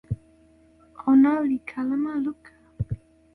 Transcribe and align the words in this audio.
ona 1.09 1.31
li 1.47 1.57
kalama 1.69 2.13
luka. 2.23 2.51